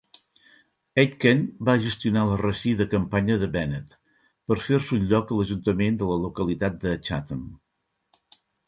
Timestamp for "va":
1.69-1.75